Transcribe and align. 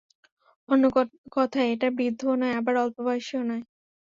অন্য 0.69 0.83
কথায়, 1.35 1.69
এটা 1.73 1.87
বৃদ্ধও 1.97 2.33
নয়, 2.41 2.55
আবার 2.59 2.75
অল্প 2.83 2.97
বয়সীও 3.05 3.41
নয়। 3.43 3.63